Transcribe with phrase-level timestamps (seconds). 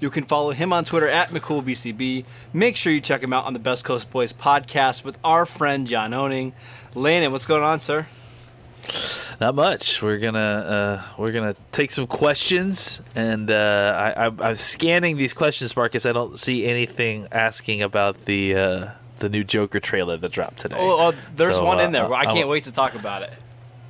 [0.00, 2.24] You can follow him on Twitter at McCoolBCB.
[2.54, 5.86] Make sure you check him out on the Best Coast Boys podcast with our friend
[5.86, 6.54] John Owning.
[6.94, 8.06] Landon, what's going on, sir?
[9.40, 10.00] Not much.
[10.00, 15.34] We're gonna uh, we're gonna take some questions, and uh, I, I, am scanning these
[15.34, 16.06] questions, Marcus.
[16.06, 18.86] I don't see anything asking about the uh,
[19.18, 20.76] the new Joker trailer that dropped today.
[20.78, 22.12] Oh, there's So, one uh, in there.
[22.12, 23.32] I can't wait to talk about it.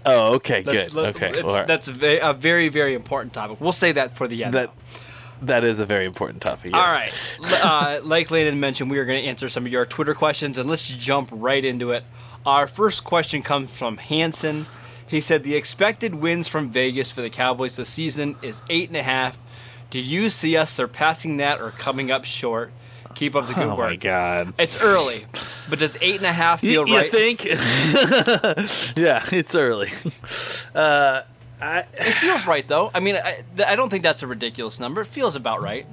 [0.07, 1.15] Oh, okay, That's, good.
[1.15, 3.61] Okay, it's- Well, that's a very, a very, very important topic.
[3.61, 4.55] We'll say that for the end.
[4.55, 4.71] that
[5.43, 6.73] that is a very important topic.
[6.73, 6.75] Yes.
[6.75, 7.13] All right.
[7.65, 10.69] Uh, like Landon mentioned, we are going to answer some of your Twitter questions, and
[10.69, 12.05] let's jump right into it.
[12.47, 14.67] Our first question comes from Hanson.
[15.07, 18.97] He said the expected wins from Vegas for the Cowboys this season is eight and
[18.97, 19.39] a half.
[19.91, 22.73] Do you see us surpassing that or coming up short?
[23.17, 23.91] Keep up the good Oh work.
[23.91, 24.55] my god.
[24.57, 25.25] It's early,
[25.69, 27.11] but does eight and a half You, feel you right?
[27.11, 27.45] think?
[28.97, 29.91] yeah, it's early.
[30.75, 31.23] Uh,
[31.61, 32.91] I It feels right though.
[32.95, 35.03] I mean, I, I don't think that's a ridiculous number.
[35.03, 35.87] It feels about right.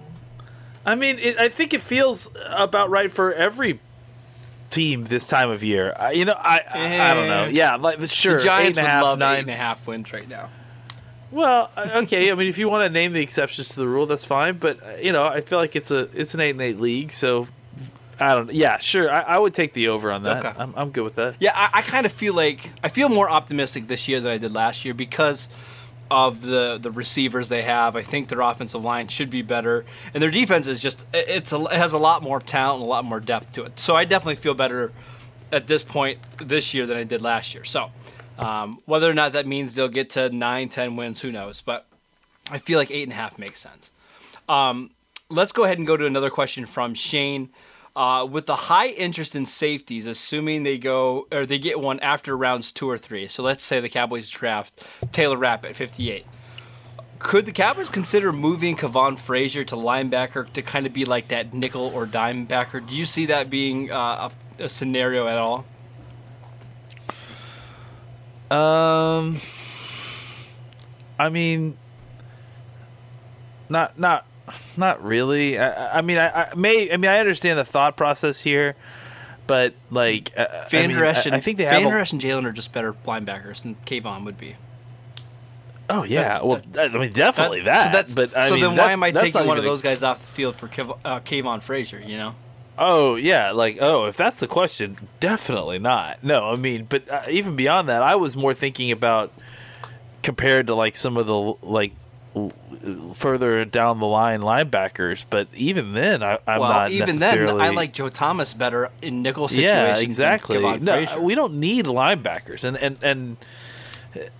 [0.85, 3.79] I mean, it, I think it feels about right for every
[4.69, 5.93] team this time of year.
[5.97, 7.43] I, you know, I, I I don't know.
[7.45, 7.49] Eh.
[7.49, 8.37] Yeah, like sure.
[8.37, 9.37] the Giants eight would half, love nine.
[9.37, 10.49] eight and a half wins right now.
[11.29, 12.31] Well, uh, okay.
[12.31, 14.57] I mean, if you want to name the exceptions to the rule, that's fine.
[14.57, 17.11] But uh, you know, I feel like it's a it's an eight and eight league,
[17.11, 17.47] so
[18.19, 18.51] I don't.
[18.51, 19.11] Yeah, sure.
[19.11, 20.43] I, I would take the over on that.
[20.45, 20.53] Okay.
[20.59, 21.35] I'm, I'm good with that.
[21.39, 24.37] Yeah, I, I kind of feel like I feel more optimistic this year than I
[24.37, 25.47] did last year because
[26.09, 27.95] of the the receivers they have.
[27.95, 31.51] I think their offensive line should be better, and their defense is just it- it's
[31.51, 33.77] a, it has a lot more talent and a lot more depth to it.
[33.79, 34.91] So I definitely feel better
[35.51, 37.63] at this point this year than I did last year.
[37.65, 37.91] So
[38.39, 41.61] um, whether or not that means they'll get to nine, ten wins, who knows?
[41.61, 41.85] But
[42.49, 43.91] I feel like eight and a half makes sense.
[44.49, 44.91] Um,
[45.29, 47.49] let's go ahead and go to another question from Shane.
[47.97, 52.37] Uh, with the high interest in safeties, assuming they go or they get one after
[52.37, 53.25] rounds two or three.
[53.25, 56.23] So let's say the Cowboys draft Taylor Rapp at 58.
[57.17, 61.55] Could the Cowboys consider moving Kavon Frazier to linebacker to kind of be like that
[61.55, 62.79] nickel or dime backer?
[62.81, 64.29] Do you see that being uh,
[64.59, 65.65] a, a scenario at all?
[68.51, 69.41] Um,
[71.17, 71.75] I mean,
[73.69, 74.27] not not
[74.77, 75.57] not really.
[75.59, 76.91] I, I- mean, I, I may.
[76.91, 78.75] I mean, I understand the thought process here,
[79.45, 81.91] but like, uh, I Van mean, I, Esch and, I think they Van have.
[81.91, 84.55] Der A, Esch and Jaylon are just better linebackers than Kavon would be.
[85.89, 87.85] oh yeah, that's- well, I mean, definitely that.
[87.85, 89.81] So, that's, but I so mean, then that- why am I taking one of those
[89.81, 92.01] guys off the field for Kev, uh, Kavon Frazier?
[92.05, 92.35] You know.
[92.79, 96.23] Oh yeah, like oh, if that's the question, definitely not.
[96.23, 99.31] No, I mean, but uh, even beyond that, I was more thinking about
[100.23, 101.35] compared to like some of the
[101.65, 101.93] like
[103.13, 105.25] further down the line linebackers.
[105.29, 107.59] But even then, I, I'm well, not even then.
[107.59, 109.71] I like Joe Thomas better in nickel situations.
[109.71, 110.59] yeah, exactly.
[110.79, 113.37] No, we don't need linebackers, and and and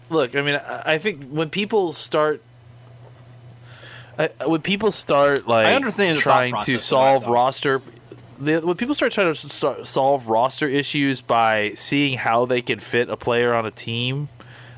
[0.10, 2.42] look, I mean, I think when people start.
[4.20, 7.84] I, when people start like I understand trying to solve roster,
[8.40, 12.80] the, when people start trying to start, solve roster issues by seeing how they can
[12.80, 14.30] fit a player on a team,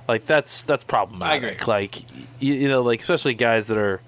[0.10, 1.44] like that's that's problematic.
[1.44, 1.66] I agree.
[1.66, 2.02] Like
[2.42, 4.02] you, you know, like especially guys that are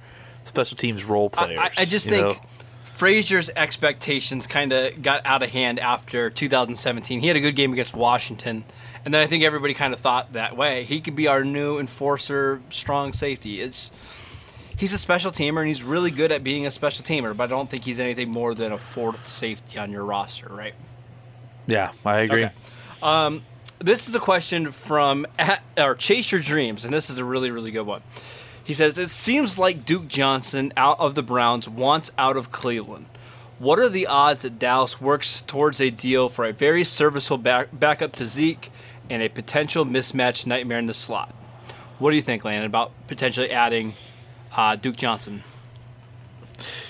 [0.45, 1.59] special teams role players.
[1.59, 2.41] I, I just think know?
[2.83, 7.19] Frazier's expectations kind of got out of hand after 2017.
[7.19, 8.65] He had a good game against Washington,
[9.05, 10.85] and then I think everybody kind of thought that way.
[10.85, 13.61] He could be our new enforcer, strong safety.
[13.61, 13.91] It's
[14.77, 17.47] he's a special teamer and he's really good at being a special teamer, but I
[17.47, 20.73] don't think he's anything more than a fourth safety on your roster, right?
[21.67, 22.45] yeah, I agree.
[22.45, 22.53] Okay.
[23.03, 23.43] Um,
[23.81, 27.49] This is a question from at, or Chase Your Dreams, and this is a really,
[27.49, 28.03] really good one.
[28.63, 33.07] He says, It seems like Duke Johnson out of the Browns wants out of Cleveland.
[33.57, 37.69] What are the odds that Dallas works towards a deal for a very serviceable back,
[37.73, 38.71] backup to Zeke
[39.09, 41.33] and a potential mismatch nightmare in the slot?
[41.97, 43.93] What do you think, Landon, about potentially adding
[44.55, 45.41] uh, Duke Johnson?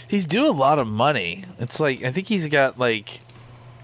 [0.09, 1.45] He's due a lot of money.
[1.57, 3.21] It's like I think he's got like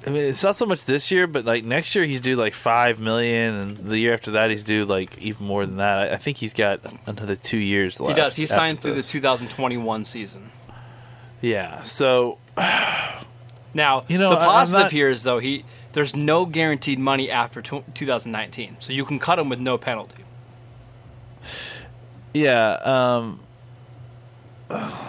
[0.08, 2.54] I mean, it's not so much this year, but like next year he's due like
[2.54, 5.98] five million, and the year after that he's due like even more than that.
[6.00, 8.18] I, I think he's got another two years left.
[8.18, 8.36] He does.
[8.38, 9.08] He signed through this.
[9.08, 10.50] the 2021 season.
[11.42, 11.84] Yeah.
[11.84, 17.30] So Now, You know, the positive not- here is though he there's no guaranteed money
[17.30, 20.24] after tw 2019, so you can cut him with no penalty.
[22.34, 23.40] yeah, um,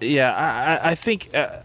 [0.00, 1.62] Yeah, I, I- I think uh,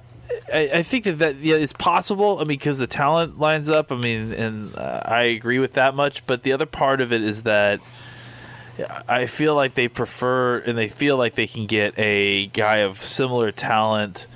[0.53, 2.37] I, I think that, that yeah, it's possible.
[2.39, 3.91] I mean, because the talent lines up.
[3.91, 6.25] I mean, and uh, I agree with that much.
[6.25, 7.79] But the other part of it is that
[9.07, 13.03] I feel like they prefer and they feel like they can get a guy of
[13.03, 14.27] similar talent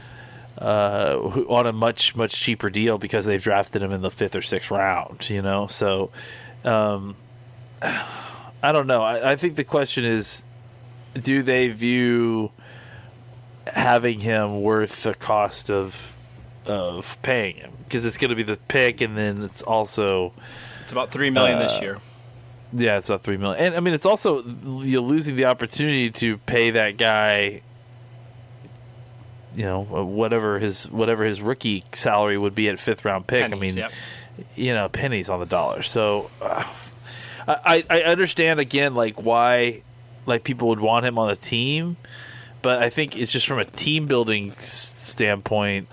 [0.57, 1.17] uh,
[1.47, 4.71] on a much much cheaper deal because they've drafted him in the fifth or sixth
[4.71, 5.29] round.
[5.29, 6.11] You know, so
[6.63, 7.15] um,
[7.81, 9.01] I don't know.
[9.01, 10.45] I, I think the question is,
[11.19, 12.51] do they view
[13.73, 16.13] having him worth the cost of
[16.65, 17.71] of paying him?
[17.83, 20.33] Because it's going to be the pick, and then it's also
[20.83, 21.97] It's about three million Uh, this year.
[22.73, 24.43] yeah, it's about three million, and I mean it's also
[24.83, 27.61] you're losing the opportunity to pay that guy.
[29.53, 33.51] You know uh, whatever his whatever his rookie salary would be at fifth round pick.
[33.51, 33.91] I mean, yep.
[34.55, 35.81] you know pennies on the dollar.
[35.81, 36.63] So uh,
[37.47, 39.81] I I understand again like why
[40.25, 41.97] like people would want him on the team,
[42.61, 44.65] but I think it's just from a team building s-
[44.97, 45.87] standpoint.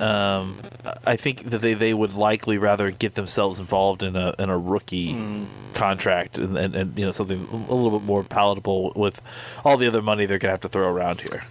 [0.00, 0.58] Um,
[1.04, 4.56] I think that they, they would likely rather get themselves involved in a in a
[4.56, 5.46] rookie Mm.
[5.74, 9.20] contract and, and, and you know something a little bit more palatable with
[9.64, 11.42] all the other money they're gonna have to throw around here.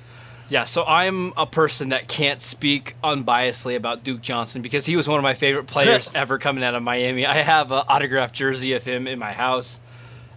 [0.49, 5.05] Yeah, so I'm a person that can't speak unbiasedly about Duke Johnson because he was
[5.05, 7.25] one of my favorite players ever coming out of Miami.
[7.25, 9.81] I have an autographed jersey of him in my house.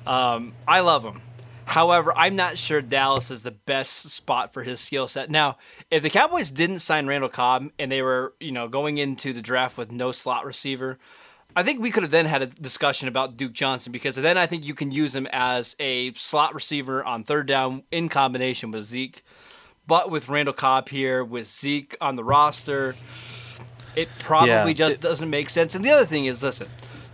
[0.05, 1.23] Um, I love him.
[1.71, 5.31] However, I'm not sure Dallas is the best spot for his skill set.
[5.31, 5.57] Now,
[5.91, 9.41] if the Cowboys didn't sign Randall Cobb and they were, you know, going into the
[9.41, 10.99] draft with no slot receiver,
[11.55, 14.47] I think we could have then had a discussion about Duke Johnson because then I
[14.47, 18.85] think you can use him as a slot receiver on third down in combination with
[18.85, 19.25] Zeke.
[19.87, 22.95] But with Randall Cobb here, with Zeke on the roster,
[23.97, 25.75] it probably Yeah, just it- doesn't make sense.
[25.75, 26.69] And the other thing is, listen,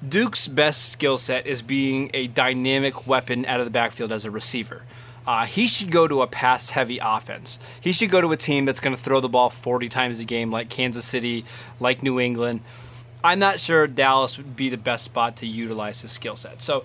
[0.07, 4.31] Duke's best skill set is being a dynamic weapon out of the backfield as a
[4.31, 4.83] receiver.
[5.27, 7.59] Uh, he should go to a pass heavy offense.
[7.81, 10.25] He should go to a team that's going to throw the ball 40 times a
[10.25, 11.45] game, like Kansas City,
[11.81, 12.61] like New England.
[13.25, 16.63] I'm not sure Dallas would be the best spot to utilize his skill set.
[16.63, 16.85] So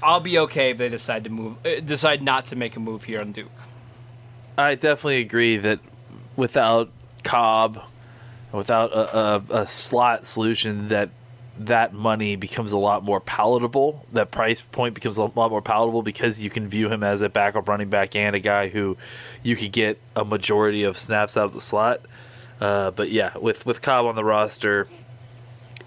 [0.00, 3.04] I'll be okay if they decide to move, uh, decide not to make a move
[3.04, 3.50] here on Duke.
[4.56, 5.80] I definitely agree that
[6.36, 6.90] without
[7.24, 7.82] Cobb,
[8.52, 11.10] without a, a, a slot solution, that
[11.60, 14.04] that money becomes a lot more palatable.
[14.12, 17.28] That price point becomes a lot more palatable because you can view him as a
[17.28, 18.96] backup running back and a guy who
[19.42, 22.00] you could get a majority of snaps out of the slot.
[22.60, 24.86] Uh, but yeah, with with Cobb on the roster,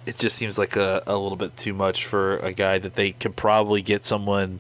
[0.06, 3.12] it just seems like a, a little bit too much for a guy that they
[3.12, 4.60] could probably get someone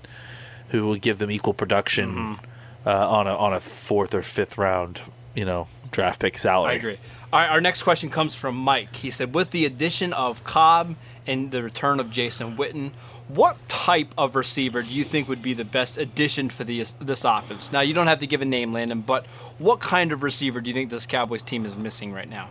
[0.70, 2.88] who will give them equal production Mm-hmm.
[2.88, 5.02] uh, on a on a fourth or fifth round,
[5.36, 6.72] you know, draft pick salary.
[6.72, 6.98] I agree.
[7.32, 8.96] All right, our next question comes from Mike.
[8.96, 10.96] He said, with the addition of Cobb
[11.28, 12.92] and the return of Jason Witten,
[13.28, 17.24] what type of receiver do you think would be the best addition for the, this
[17.24, 17.72] offense?
[17.72, 19.28] Now, you don't have to give a name, Landon, but
[19.60, 22.50] what kind of receiver do you think this Cowboys team is missing right now?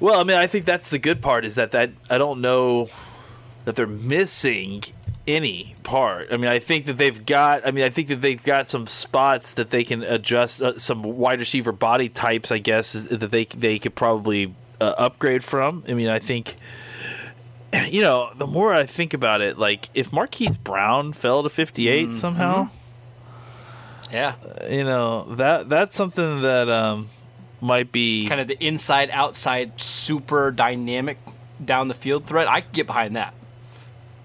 [0.00, 2.88] Well, I mean, I think that's the good part is that that I don't know
[3.64, 4.82] that they're missing
[5.26, 6.28] any part.
[6.32, 7.66] I mean, I think that they've got.
[7.66, 10.60] I mean, I think that they've got some spots that they can adjust.
[10.62, 14.94] Uh, some wide receiver body types, I guess, is, that they they could probably uh,
[14.98, 15.84] upgrade from.
[15.88, 16.56] I mean, I think.
[17.88, 22.14] You know, the more I think about it, like if Marquise Brown fell to 58
[22.14, 22.68] somehow,
[24.12, 24.34] Yeah.
[24.68, 27.08] you know that that's something that um,
[27.62, 31.16] might be Kind of the inside outside super dynamic
[31.64, 32.46] down the field threat.
[32.46, 33.32] I could get behind that.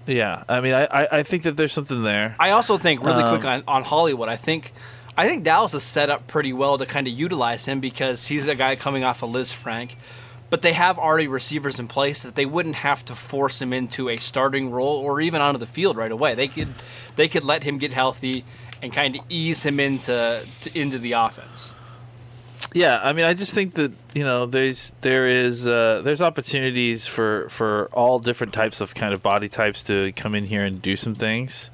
[0.08, 2.34] Yeah, I mean, I, I, I think that there's something there.
[2.40, 4.28] I also think really Um, quick on, on Hollywood.
[4.28, 4.72] I think
[5.16, 8.46] I think Dallas is set up pretty well to kind of utilize him because he's
[8.48, 9.90] a guy coming off of Lisfranc,
[10.48, 14.08] but they have already receivers in place that they wouldn't have to force him into
[14.08, 16.34] a starting role or even onto the field right away.
[16.34, 16.68] They could
[17.16, 18.44] they could let him get healthy
[18.80, 21.74] and kind of ease him into to, into the offense.
[22.74, 27.06] Yeah, I mean, I just think that you know, there's there is uh, there's opportunities
[27.06, 30.82] for for all different types of kind of body types to come in here and
[30.82, 31.70] do some things.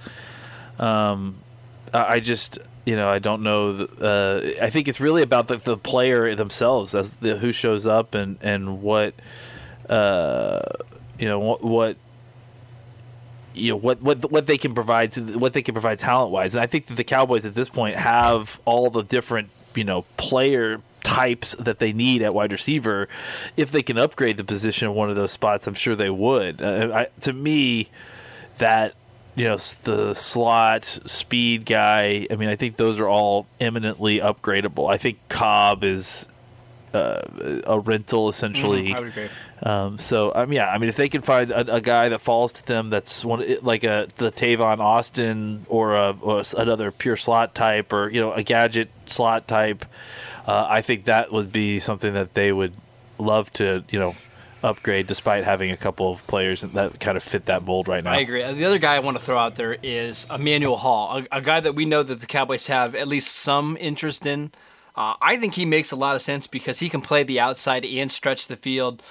[0.78, 1.38] Um,
[1.92, 3.76] I just you know I don't know.
[3.86, 7.86] th- Uh, I think it's really about the, the player themselves as the, who shows
[7.86, 9.14] up and and what
[9.88, 10.60] uh,
[11.18, 11.96] you know what what
[13.54, 16.54] you know what what what they can provide to what they can provide talent wise,
[16.54, 20.02] and I think that the Cowboys at this point have all the different you know
[20.16, 23.08] player types that they need at wide receiver.
[23.56, 26.60] If they can upgrade the position of one of those spots, I'm sure they would.
[26.60, 27.90] Uh, I, to me,
[28.58, 28.94] that
[29.36, 32.26] you know the slot speed guy.
[32.30, 34.90] I mean, I think those are all eminently upgradable.
[34.90, 36.26] I think Cobb is
[36.94, 38.88] uh, a rental essentially.
[38.88, 39.28] Mm, I would agree.
[39.62, 42.52] Um, so um, yeah, I mean, if they can find a, a guy that falls
[42.54, 47.54] to them, that's one like a the Tavon Austin or, a, or another pure slot
[47.54, 49.84] type, or you know, a gadget slot type.
[50.46, 52.74] Uh, I think that would be something that they would
[53.18, 54.14] love to, you know,
[54.62, 58.12] upgrade despite having a couple of players that kind of fit that mold right now.
[58.12, 58.42] I agree.
[58.42, 61.60] The other guy I want to throw out there is Emmanuel Hall, a, a guy
[61.60, 64.52] that we know that the Cowboys have at least some interest in.
[64.96, 67.84] Uh, I think he makes a lot of sense because he can play the outside
[67.84, 69.02] and stretch the field.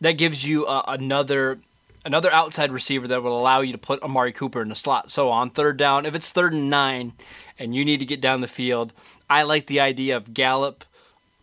[0.00, 1.60] That gives you uh, another
[2.04, 5.10] another outside receiver that will allow you to put Amari Cooper in the slot.
[5.10, 7.12] So on third down, if it's third and nine,
[7.58, 8.92] and you need to get down the field,
[9.30, 10.84] I like the idea of Gallup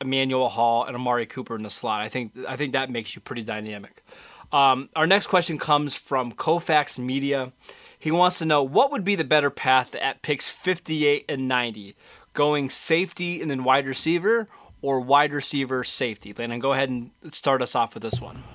[0.01, 2.01] Emmanuel Hall and Amari Cooper in the slot.
[2.01, 4.03] I think I think that makes you pretty dynamic.
[4.51, 7.51] Um, our next question comes from Koufax Media.
[7.99, 11.95] He wants to know what would be the better path at picks 58 and 90,
[12.39, 14.47] going safety and then wide receiver,
[14.81, 16.33] or wide receiver safety.
[16.33, 18.45] Landon, go ahead and start us off with this one.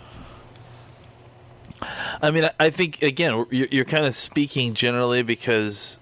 [2.23, 5.99] I mean, I think again, you're, you're kind of speaking generally because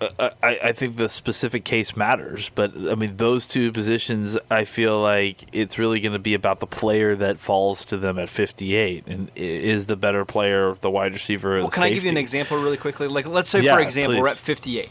[0.00, 4.36] uh, uh, I, I think the specific case matters, but I mean those two positions.
[4.50, 8.18] I feel like it's really going to be about the player that falls to them
[8.18, 11.58] at 58, and is the better player the wide receiver?
[11.58, 11.86] Well, can safety?
[11.86, 13.06] I give you an example really quickly?
[13.06, 14.22] Like, let's say yeah, for example, please.
[14.22, 14.90] we're at 58,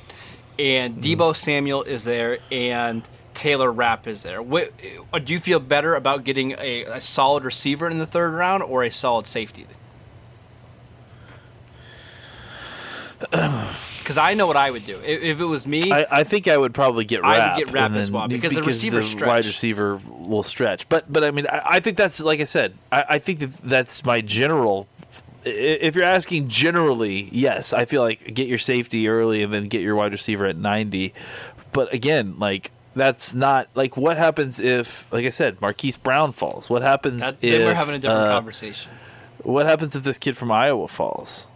[0.59, 1.01] and mm.
[1.01, 4.41] Deebo Samuel is there, and Taylor Rapp is there.
[4.41, 4.71] What,
[5.13, 8.61] uh, do you feel better about getting a, a solid receiver in the third round
[8.63, 9.65] or a solid safety?
[13.99, 15.91] because I know what I would do if, if it was me.
[15.91, 17.31] I, I, think I would probably get Rapp.
[17.31, 19.27] I would get Rapp as well because, because the receiver the stretch.
[19.27, 20.87] wide receiver will stretch.
[20.89, 22.73] But but I mean I, I think that's like I said.
[22.91, 24.87] I, I, think that that's my general.
[25.45, 29.81] If you're asking generally, yes, I feel like get your safety early and then get
[29.81, 31.13] your wide receiver at 90.
[31.71, 36.69] But again, like that's not like what happens if, like I said, Marquise Brown falls.
[36.69, 38.91] What happens that, if then we're having a different uh, conversation.
[39.43, 41.47] What happens if this kid from Iowa falls?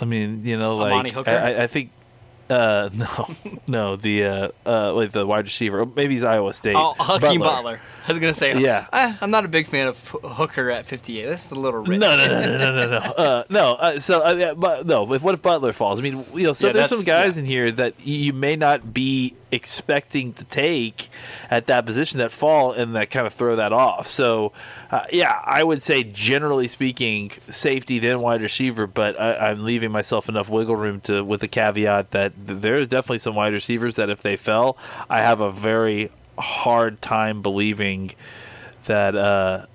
[0.00, 1.90] I mean, you know, like I, I, think
[2.50, 3.28] uh, no,
[3.66, 5.84] no, the uh, uh, like the wide receiver.
[5.84, 6.76] Maybe he's Iowa State.
[6.76, 7.40] Oh, Hakeem Butler.
[7.40, 7.80] Butler.
[8.06, 8.86] I was gonna say, yeah.
[8.92, 11.26] I, am not a big fan of Hooker at 58.
[11.26, 11.98] That's a little rich.
[11.98, 12.98] No, no, no, no, no, no, no.
[13.16, 13.74] Uh, no.
[13.74, 15.06] Uh, so, uh, yeah, but no.
[15.06, 15.98] But what if Butler falls?
[15.98, 17.40] I mean, you know, so Yeah, there's some guys yeah.
[17.40, 21.08] in here that you may not be expecting to take
[21.50, 24.08] at that position that fall and that kind of throw that off.
[24.08, 24.52] So,
[24.90, 29.92] uh, yeah, I would say generally speaking, safety then wide receiver, but I, I'm leaving
[29.92, 34.10] myself enough wiggle room to with the caveat that there's definitely some wide receivers that
[34.10, 34.76] if they fell,
[35.08, 38.12] I have a very hard time believing
[38.86, 39.14] that.
[39.16, 39.66] Uh,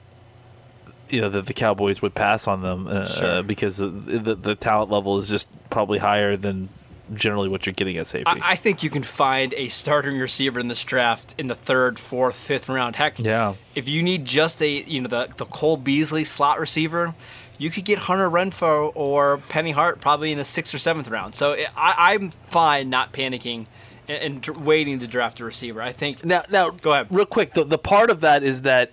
[1.10, 3.44] you know that the Cowboys would pass on them uh, Sure.
[3.44, 6.70] because the the talent level is just probably higher than
[7.14, 8.26] generally what you're getting at safety.
[8.42, 12.00] I, I think you can find a starting receiver in this draft in the third,
[12.00, 12.96] fourth, fifth round.
[12.96, 13.56] Heck, Yeah.
[13.76, 17.14] If you need just a you know the the Cole Beasley slot receiver,
[17.58, 21.36] you could get Hunter Renfrow or Penny Hart probably in the sixth or seventh round.
[21.36, 23.68] So it, I, I'm fine not panicking
[24.08, 25.82] and, and dr- waiting to draft a receiver.
[25.82, 27.08] I think Now, now, Go ahead.
[27.12, 28.92] Real quick, the the part of that is that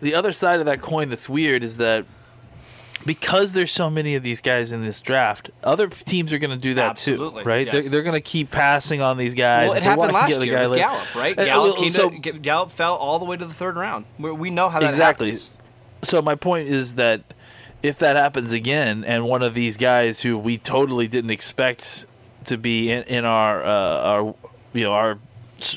[0.00, 2.04] the other side of that coin that's weird is that
[3.06, 6.56] because there's so many of these guys in this draft, other teams are going to
[6.62, 7.66] do that Absolutely, too, right?
[7.66, 7.72] yes.
[7.72, 9.68] They're, they're going to keep passing on these guys.
[9.68, 11.38] Well, it and say, "Well, happened last year guy with later." Gallup, right?
[11.38, 14.04] Uh, Gallup, came so- to, Gallup fell all the way to the third round.
[14.18, 15.30] We, we know how that Exactly.
[15.30, 15.50] happens.
[16.02, 17.22] So my point is that
[17.82, 22.04] if that happens again, and one of these guys who we totally didn't expect
[22.44, 24.34] to be in, in our uh, our
[24.72, 25.18] you know our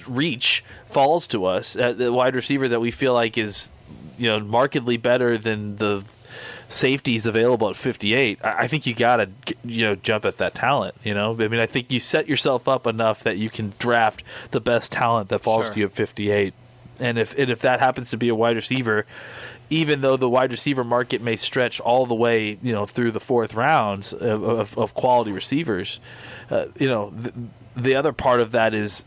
[0.08, 3.72] reach falls to us, uh, the wide receiver that we feel like is
[4.18, 6.04] you know markedly better than the
[6.74, 9.30] safeties available at 58 i I think you gotta
[9.64, 12.68] you know jump at that talent you know i mean i think you set yourself
[12.68, 15.74] up enough that you can draft the best talent that falls Sure.
[15.74, 16.54] to you at 58
[17.00, 19.06] and if and if that happens to be a wide receiver
[19.70, 23.20] even though the wide receiver market may stretch all the way, you know, through the
[23.20, 26.00] fourth rounds of, of, of quality receivers,
[26.52, 27.34] uh, you know, the,
[27.76, 29.04] the other part of that is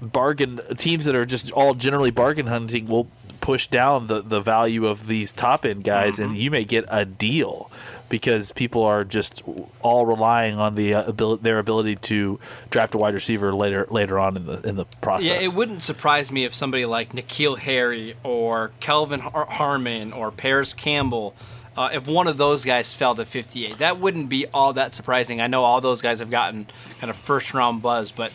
[0.00, 3.06] bargain teams that are just all generally bargain hunting will
[3.40, 7.04] push down the, the value of these top end guys, and you may get a
[7.04, 7.70] deal
[8.08, 9.42] because people are just
[9.82, 12.38] all relying on the uh, ability, their ability to
[12.70, 15.26] draft a wide receiver later later on in the in the process.
[15.26, 20.30] Yeah, it wouldn't surprise me if somebody like N'Keal Harry or Kelvin Har- Harmon or
[20.30, 21.34] Parris Campbell,
[21.76, 25.40] uh, if one of those guys fell to 58, that wouldn't be all that surprising.
[25.40, 26.66] I know all those guys have gotten
[26.98, 28.32] kind of first round buzz, but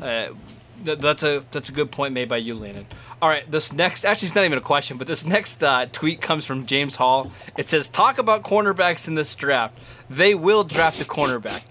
[0.00, 0.28] uh,
[0.84, 2.86] th- that's a that's a good point made by you, Landon.
[3.20, 6.20] All right, this next actually it's not even a question, but this next uh, tweet
[6.20, 7.30] comes from James Hall.
[7.56, 9.78] It says, "Talk about cornerbacks in this draft.
[10.10, 11.64] They will draft a cornerback."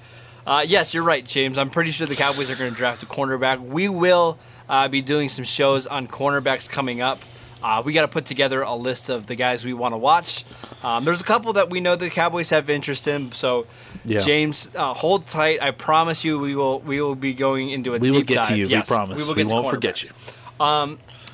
[0.46, 1.58] Uh, yes, you're right, James.
[1.58, 3.60] I'm pretty sure the Cowboys are going to draft a cornerback.
[3.60, 7.20] We will uh, be doing some shows on cornerbacks coming up.
[7.64, 10.46] Uh, we got to put together a list of the guys we want to watch.
[10.84, 13.32] Um, there's a couple that we know the Cowboys have interest in.
[13.32, 13.68] So,
[14.04, 14.20] Yeah.
[14.22, 15.62] James, uh, hold tight.
[15.62, 18.36] I promise you, we will we will be going into a We deep will get
[18.36, 18.48] dive.
[18.50, 18.68] to you.
[18.68, 19.18] Yes, we promise.
[19.18, 20.10] We, We, will get to won't forget you.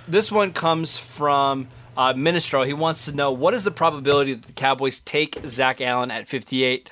[0.07, 1.67] This one comes from
[1.97, 2.63] uh, Ministro.
[2.63, 6.27] He wants to know what is the probability that the Cowboys take Zach Allen at
[6.27, 6.89] 58.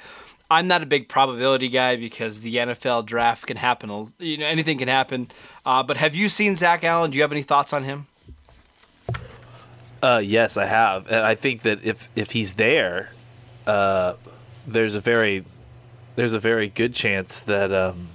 [0.52, 4.12] I'm not a big probability guy because the NFL draft can happen.
[4.20, 5.32] You know, anything can happen.
[5.66, 7.12] Uh, but have you seen Zach Allen?
[7.12, 8.08] Do you have any thoughts on him?
[10.04, 13.12] Uh, yes, I have, and I think that if if he's there,
[13.66, 14.14] uh,
[14.68, 15.44] there's a very
[16.16, 18.10] there's a very good chance that um,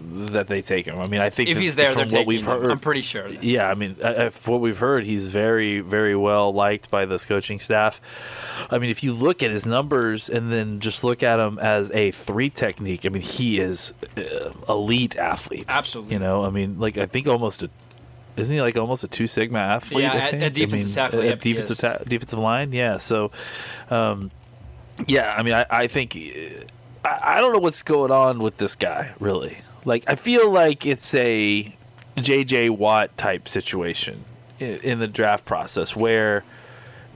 [0.00, 0.98] that they take him.
[1.00, 2.46] I mean, I think If he's there, they're from what taking we've him.
[2.46, 3.28] heard, I'm pretty sure.
[3.28, 7.24] Yeah, I mean, uh, uh, what we've heard, he's very, very well liked by this
[7.24, 8.00] coaching staff.
[8.70, 11.90] I mean, if you look at his numbers and then just look at him as
[11.92, 15.64] a three technique, I mean, he is uh, elite athlete.
[15.68, 16.14] Absolutely.
[16.14, 17.70] You know, I mean, like I think almost a.
[18.36, 20.02] Isn't he like almost a two sigma athlete?
[20.02, 22.72] Yeah, at- defensive I mean, tackle, at yep, defensive ta- defensive line.
[22.72, 23.30] Yeah, so,
[23.90, 24.30] um,
[25.06, 28.74] yeah, I mean, I, I think I, I don't know what's going on with this
[28.74, 29.12] guy.
[29.20, 31.74] Really, like I feel like it's a
[32.16, 32.70] J.J.
[32.70, 34.24] Watt type situation
[34.58, 36.44] in, in the draft process where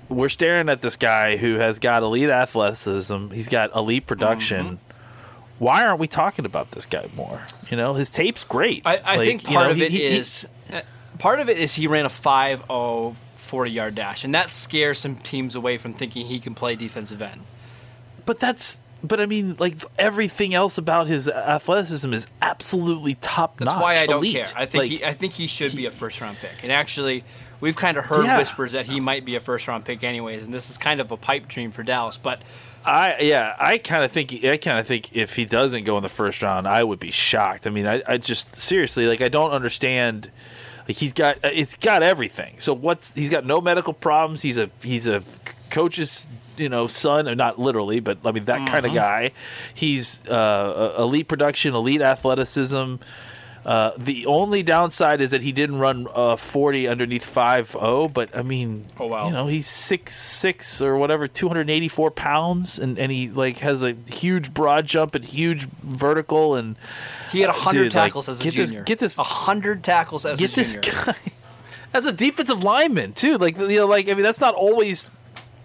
[0.08, 3.30] we're staring at this guy who has got elite athleticism.
[3.30, 4.66] He's got elite production.
[4.66, 4.74] Mm-hmm.
[5.58, 7.42] Why aren't we talking about this guy more?
[7.68, 8.82] You know, his tape's great.
[8.86, 10.80] I, I Like, think you part know, of he- it he- he- is uh,
[11.18, 15.16] part of it is he ran a 5-0 40 yard dash, and that scares some
[15.16, 17.40] teams away from thinking he can play defensive end.
[18.26, 23.68] But that's but I mean, like everything else about his athleticism is absolutely top notch.
[23.68, 24.34] That's why I don't elite.
[24.36, 24.46] care.
[24.56, 26.62] I think Like, he, I think he should be a first round pick.
[26.62, 27.24] And actually,
[27.60, 28.36] we've kind of heard Yeah.
[28.38, 30.44] whispers that he might be a first round pick, anyways.
[30.44, 32.18] And this is kind of a pipe dream for Dallas.
[32.18, 32.42] But
[32.84, 36.02] I yeah, I kind of think I kind of think if he doesn't go in
[36.02, 37.66] the first round, I would be shocked.
[37.66, 40.30] I mean, I, I just seriously like I don't understand.
[40.88, 42.58] Like he's got uh, it's got everything.
[42.58, 44.40] So what's he's got no medical problems.
[44.42, 45.22] He's a he's a
[45.70, 46.26] coach's
[46.56, 49.32] you know son, or not literally, but I mean that kind of guy.
[49.74, 52.96] He's uh, elite production, elite athleticism.
[53.68, 58.40] Uh, the only downside is that he didn't run uh, 40 underneath 5-0, but I
[58.40, 59.26] mean, Oh, wow.
[59.26, 63.92] you know, he's six six or whatever, 284 pounds, and, and he like has a
[64.10, 66.76] huge broad jump and huge vertical, and
[67.30, 68.84] he had Uh, 100 dude, like, tackles as a get this- junior.
[68.84, 70.90] get this- 100 tackles as get a this junior.
[71.04, 71.14] guy
[71.92, 73.36] as a defensive lineman too.
[73.36, 75.10] Like you know, like I mean, that's not always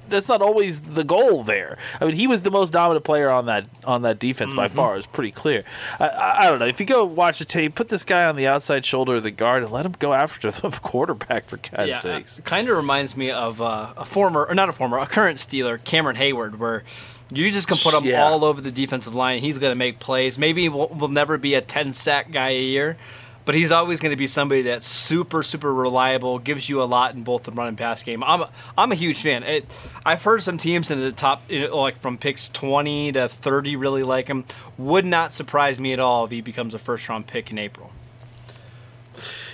[0.09, 1.77] that's not always the goal there.
[1.99, 4.75] I mean, he was the most dominant player on that on that defense by Mm-hmm.
[4.75, 4.97] far.
[4.97, 5.63] It's pretty clear.
[5.99, 8.35] I, I, I don't know if you go watch the tape, put this guy on
[8.35, 11.89] the outside shoulder of the guard and let him go after the quarterback for God's
[11.89, 12.41] Yeah, sakes.
[12.45, 15.83] kind of reminds me of uh, a former, or not a former, a current Steeler,
[15.83, 16.83] Cameron Heyward, where
[17.31, 18.23] you just can put him Yeah.
[18.23, 19.39] all over the defensive line.
[19.39, 20.37] He's going to make plays.
[20.37, 22.97] Maybe will will never be a 10 sack guy a year,
[23.45, 27.15] but he's always going to be somebody that's super, super reliable, gives you a lot
[27.15, 28.23] in both the run and pass game.
[28.23, 29.43] I'm a, I'm a huge fan.
[29.43, 29.65] It,
[30.05, 33.75] I've heard some teams in the top, you know, like from picks 20 to 30,
[33.75, 34.45] really like him.
[34.77, 37.91] Would not surprise me at all if he becomes a first round pick in April.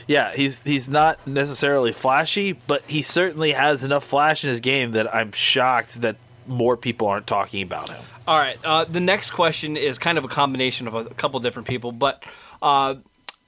[0.07, 4.93] Yeah, he's he's not necessarily flashy, but he certainly has enough flash in his game
[4.93, 6.15] that I'm shocked that
[6.47, 8.03] more people aren't talking about him.
[8.27, 8.57] All right.
[8.63, 12.23] Uh, the next question is kind of a combination of a, couple different people, but
[12.61, 12.95] uh,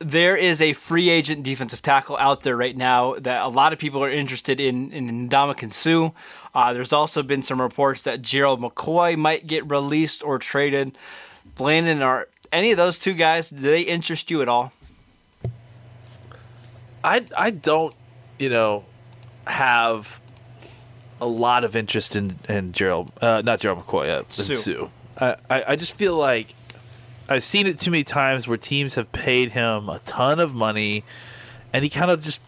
[0.02, 3.80] there is a free agent defensive tackle out there right now that a lot of
[3.80, 6.12] people are interested in in Ndamukong Suh.
[6.54, 10.98] Uh, there's also been some reports that Gerald McCoy might get released or traded.
[11.60, 13.50] Landon, are any of those two guys?
[13.50, 14.74] Do they interest you at all?
[17.04, 17.94] I I don't,
[18.40, 18.86] you know,
[19.48, 20.20] have
[21.20, 24.56] a lot of interest in in Gerald, uh, not Gerald McCoy, uh, Suh.
[24.56, 24.88] Suh.
[25.20, 26.56] I, I I just feel like
[27.32, 31.04] I've seen it too many times where teams have paid him a ton of money,
[31.74, 32.40] and he kind of just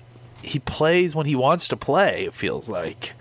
[0.41, 2.25] he plays when he wants to play.
[2.25, 3.13] It feels like,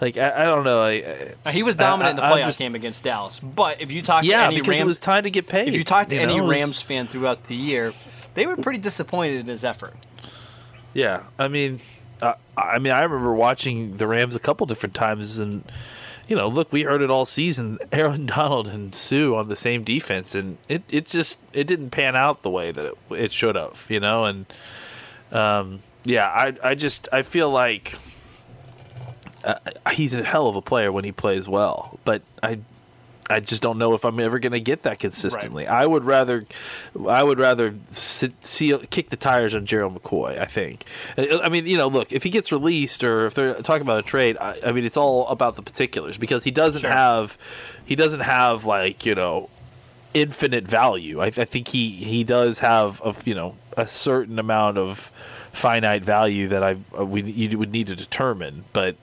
[0.00, 0.80] like I, I don't know.
[0.82, 3.40] I, I- Now, he was dominant in the I- I'm playoff just- game against Dallas,
[3.40, 5.68] but if you talk to any because Rams, it was time to get paid.
[5.68, 6.44] if you talk to you any know?
[6.44, 7.92] It was- Rams fan throughout the year,
[8.34, 9.94] they were pretty disappointed in his effort.
[10.94, 11.80] Yeah, I mean,
[12.22, 15.64] uh, I mean, I remember watching the Rams a couple different times, and
[16.28, 17.78] you know, look, we heard it all season.
[17.92, 22.14] Aaron Donald and Suh on the same defense, and it it just it didn't pan
[22.14, 24.46] out the way that it, it should have, you know, and
[25.32, 27.94] um, yeah, I I just I feel like
[29.44, 29.56] uh,
[29.92, 32.60] he's a hell of a player when he plays well, but I.
[33.30, 35.66] I just don't know if I'm ever going to get that consistently.
[35.66, 36.46] I would rather,
[37.08, 40.38] I would rather sit, see, kick the tires on Gerald McCoy.
[40.38, 40.84] I think.
[41.16, 44.02] I mean, you know, look, if he gets released or if they're talking about a
[44.02, 46.90] trade, I, I mean, it's all about the particulars because he doesn't Sure.
[46.90, 47.36] have,
[47.84, 49.50] he doesn't have like you know,
[50.14, 51.20] infinite value.
[51.20, 55.10] I, I think he he does have a you know a certain amount of
[55.52, 58.96] finite value that I uh, we you would need to determine, but.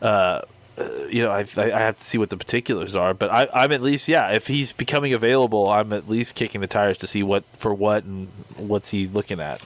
[0.00, 0.42] Uh,
[0.78, 3.72] Uh, you know, I, I have to see what the particulars are, but I, I'm
[3.72, 4.30] at least, yeah.
[4.30, 8.04] If he's becoming available, I'm at least kicking the tires to see what for what
[8.04, 9.60] and what's he looking at.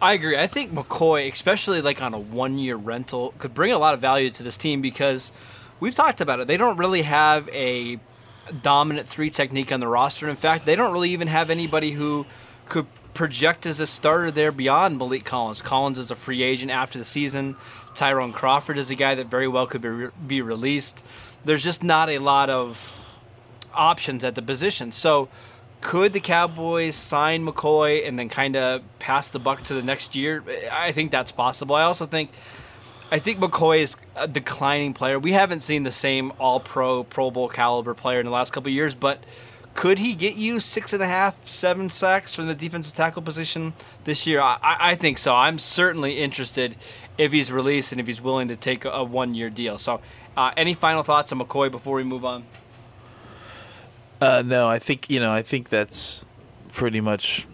[0.00, 0.36] I agree.
[0.36, 4.30] I think McCoy, especially like on a one-year rental, could bring a lot of value
[4.32, 5.32] to this team because
[5.80, 6.46] we've talked about it.
[6.46, 7.98] They don't really have a
[8.62, 10.28] dominant three technique on the roster.
[10.28, 12.26] In fact, they don't really even have anybody who
[12.68, 15.62] could project as a starter there beyond Maliek Collins.
[15.62, 17.56] Collins is a free agent after the season.
[17.96, 21.04] Tyrone Crawford is a guy that very well could be, re- be released.
[21.44, 23.00] There's just not a lot of
[23.74, 24.92] options at the position.
[24.92, 25.28] So,
[25.80, 30.16] could the Cowboys sign McCoy and then kind of pass the buck to the next
[30.16, 30.42] year?
[30.72, 31.74] I think that's possible.
[31.74, 32.30] I also think
[33.10, 35.18] I think McCoy is a declining player.
[35.18, 38.70] We haven't seen the same All Pro, Pro Bowl caliber player in the last couple
[38.72, 39.20] years, but
[39.76, 43.74] could he get you six and a half, seven sacks from the defensive tackle position
[44.04, 44.40] this year?
[44.40, 45.34] I, I think so.
[45.34, 46.76] I'm certainly interested
[47.18, 49.76] if he's released and if he's willing to take a, one year deal.
[49.78, 50.00] So,
[50.34, 52.44] uh, any final thoughts on McCoy before we move on?
[54.18, 55.30] Uh, no, I think you know.
[55.30, 56.24] I think that's
[56.72, 57.46] pretty much,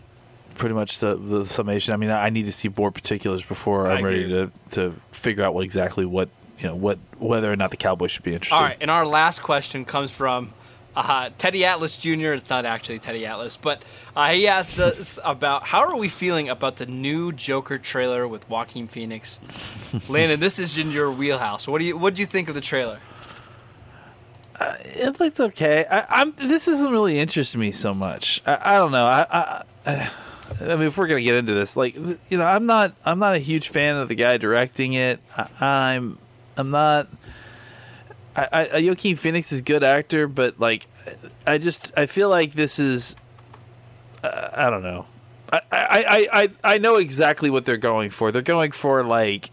[0.54, 1.92] pretty much the the summation.
[1.92, 5.54] I mean, I need to see more particulars before I'm ready to to figure out
[5.54, 6.28] what exactly what
[6.61, 8.54] you know what whether or not the Cowboys should be interested.
[8.54, 10.54] All right, and our last question comes from
[10.94, 12.33] uh, Teddy Atlas Jr.
[12.33, 13.83] It's not actually Teddy Atlas, but
[14.14, 18.48] uh, he asked us about how are we feeling about the new Joker trailer with
[18.48, 19.40] Joaquin Phoenix.
[20.09, 21.66] Landon, this is in your wheelhouse.
[21.66, 23.00] What do you what do you think of the trailer?
[24.59, 25.87] Uh, it looks okay.
[25.90, 28.42] I, am This doesn't really interest me so much.
[28.46, 29.07] I, I don't know.
[29.07, 30.11] I, I,
[30.61, 32.94] I mean, if we're gonna get into this, like you know, I'm not.
[33.05, 35.20] I'm not a huge fan of the guy directing it.
[35.37, 35.48] I,
[35.94, 36.18] I'm.
[36.57, 37.09] I'm not.
[38.34, 40.86] I, I, Joaquin Phoenix is a good actor, but like,
[41.46, 43.14] I just I feel like this is,
[44.24, 45.06] uh, I don't know.
[45.52, 48.32] I, I, I, I know exactly what they're going for.
[48.32, 49.50] They're going for like,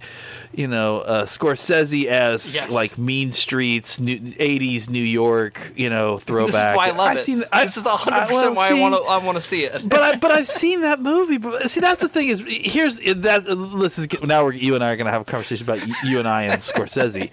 [0.54, 2.70] you know, uh, Scorsese as yes.
[2.70, 6.54] like Mean Streets, new, '80s New York, you know, throwback.
[6.54, 7.26] this is why I love I've it.
[7.26, 9.66] Seen, I, this is 100 percent why see, I want to I want to see
[9.66, 9.88] it.
[9.88, 11.38] but I, but I've seen that movie.
[11.38, 13.44] But see, that's the thing is here's that.
[13.80, 16.20] This is now we're, you and I are going to have a conversation about you
[16.20, 17.30] and I and Scorsese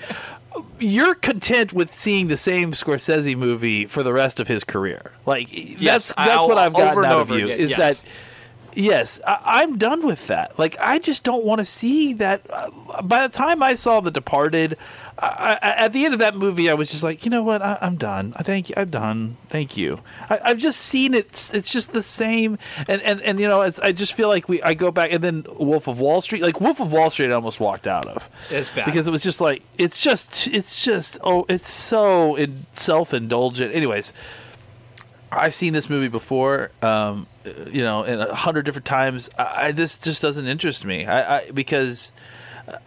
[0.79, 5.13] you're content with seeing the same Scorsese movie for the rest of his career.
[5.25, 7.79] Like yes, that's that's I'll, what I've gotten out of you again, is yes.
[7.79, 8.05] that
[8.77, 10.59] yes, I, am done with that.
[10.59, 12.43] Like I just don't want to see that.
[12.51, 12.71] Uh,
[13.03, 14.77] by the time I saw The Departed,
[15.19, 17.63] I, I, at the end of that movie, I was just like, you know what?
[17.63, 18.35] I, am done.
[18.37, 18.75] I thank you.
[18.77, 19.37] I'm done.
[19.49, 20.01] Thank you.
[20.29, 21.51] I, have just seen it.
[21.53, 22.59] It's just the same.
[22.87, 24.63] And and, and you know, I just feel like we.
[24.63, 26.43] I go back and then Wolf of Wall Street.
[26.43, 28.29] Like Wolf of Wall Street, I almost walked out of.
[28.51, 32.67] It's bad because it was just like it's just it's just oh it's so in,
[32.75, 33.75] self indulgent.
[33.75, 34.13] Anyways,
[35.33, 36.71] I've seen this movie before.
[36.83, 37.27] Um,
[37.71, 39.29] you know, in a hundred different times.
[39.39, 41.07] I, this just doesn't interest me.
[41.07, 42.13] I, I because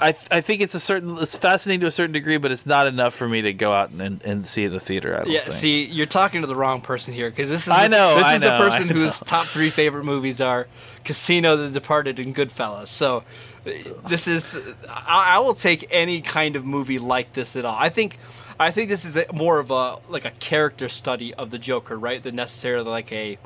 [0.02, 2.88] I I think it's a certain it's fascinating to a certain degree, but it's not
[2.88, 5.24] enough for me to go out and, and see it in the theater.
[5.26, 5.54] yeah, think.
[5.54, 8.36] see, you're talking to the wrong person here because this is I know this I
[8.36, 10.68] is know, the person whose top three favorite movies are
[11.06, 12.88] Casino, The Departed, and Goodfellas.
[12.88, 13.24] So
[13.66, 13.72] uh,
[14.08, 14.58] this is
[14.90, 17.78] I, I will take any kind of movie like this at all.
[17.78, 18.18] I think.
[18.62, 21.98] I think this is a, more of a like a character study of the Joker,
[21.98, 22.22] right?
[22.22, 23.38] Than necessarily like a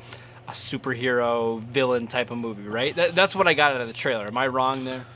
[0.48, 2.94] a superhero villain type of movie, right?
[2.96, 4.26] That, that's what I got out of the trailer.
[4.26, 5.06] Am I wrong there?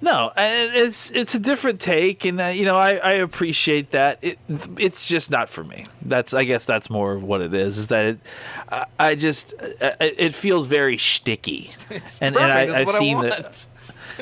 [0.00, 4.18] No, it's it's a different take, and uh, you know I, I appreciate that.
[4.22, 4.38] It
[4.78, 5.84] it's just not for me.
[6.02, 7.76] That's I guess that's more of what it is.
[7.76, 8.18] Is that it?
[8.70, 11.72] I, I just uh, it feels very sticky,
[12.20, 13.66] and, and I, have seen that.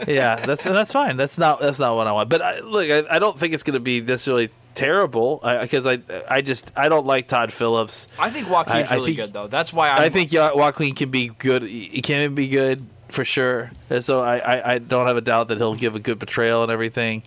[0.08, 1.16] yeah, that's that's fine.
[1.16, 2.30] That's not that's not what I want.
[2.30, 5.98] But I, look, I, I don't think it's going to be necessarily terrible because I,
[6.28, 8.08] I just I don't like Todd Phillips.
[8.18, 9.46] I think Joaquin's I, really think, good though.
[9.46, 11.62] That's why I'm, i think Joaquin can be good.
[11.62, 13.70] He can be good for sure.
[13.90, 16.62] And so I, I, I, don't have a doubt that he'll give a good portrayal
[16.62, 17.22] and everything.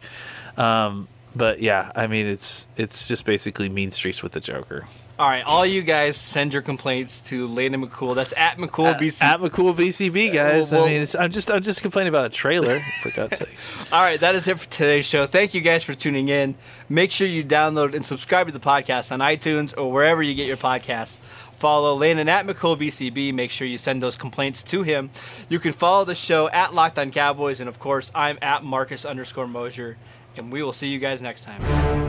[0.58, 4.86] Um, but yeah, I mean it's it's just basically Mean Streets with the Joker.
[5.20, 8.14] All right, all you guys send your complaints to Landon McCool.
[8.14, 9.24] That's at McCool BC.
[9.24, 10.72] At, McCool BCB, uh, guys.
[10.72, 13.58] Well, I mean, I'm just I'm just complaining about a trailer for God's sake.
[13.92, 15.26] All right, that is it for today's show.
[15.26, 16.56] Thank you guys for tuning in.
[16.88, 20.46] Make sure you download and subscribe to the podcast on iTunes or wherever you get
[20.46, 21.18] your podcasts.
[21.58, 23.34] Follow Landon at McCool BCB.
[23.34, 25.10] Make sure you send those complaints to him.
[25.50, 29.04] You can follow the show at Locked On Cowboys, and of course, I'm at Marcus
[29.04, 29.98] underscore Mosher,
[30.36, 32.07] And we will see you guys next time.